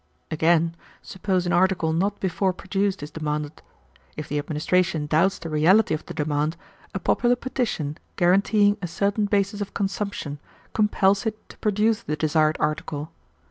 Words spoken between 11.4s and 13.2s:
to produce the desired article.